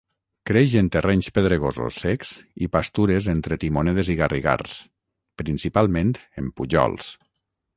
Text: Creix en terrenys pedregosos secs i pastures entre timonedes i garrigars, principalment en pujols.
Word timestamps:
Creix 0.49 0.71
en 0.79 0.87
terrenys 0.93 1.27
pedregosos 1.35 1.99
secs 2.05 2.31
i 2.67 2.71
pastures 2.77 3.27
entre 3.35 3.59
timonedes 3.65 4.09
i 4.15 4.17
garrigars, 4.23 4.81
principalment 5.43 6.15
en 6.43 6.51
pujols. 6.63 7.13